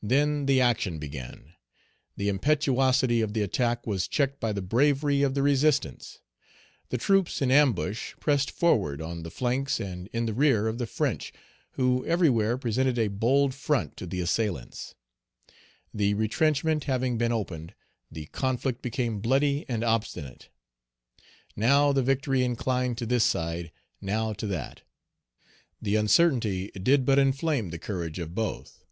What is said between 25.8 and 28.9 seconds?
The uncertainty did but inflame the courage of both.